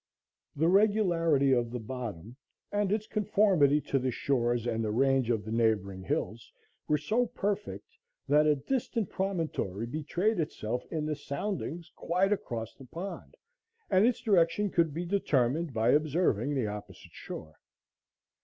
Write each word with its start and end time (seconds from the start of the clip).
The 0.55 0.67
regularity 0.67 1.51
of 1.51 1.69
the 1.69 1.79
bottom 1.79 2.35
and 2.71 2.91
its 2.91 3.05
conformity 3.05 3.79
to 3.81 3.99
the 3.99 4.09
shores 4.09 4.65
and 4.65 4.83
the 4.83 4.89
range 4.89 5.29
of 5.29 5.45
the 5.45 5.51
neighboring 5.51 6.01
hills 6.01 6.51
were 6.87 6.97
so 6.97 7.27
perfect 7.27 7.85
that 8.27 8.47
a 8.47 8.55
distant 8.55 9.11
promontory 9.11 9.85
betrayed 9.85 10.39
itself 10.39 10.87
in 10.91 11.05
the 11.05 11.15
soundings 11.15 11.91
quite 11.95 12.33
across 12.33 12.73
the 12.73 12.85
pond, 12.85 13.37
and 13.91 14.03
its 14.07 14.21
direction 14.21 14.71
could 14.71 14.91
be 14.91 15.05
determined 15.05 15.71
by 15.71 15.89
observing 15.91 16.55
the 16.55 16.65
opposite 16.65 17.11
shore. 17.11 17.59